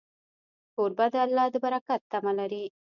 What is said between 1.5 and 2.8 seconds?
د برکت تمه لري.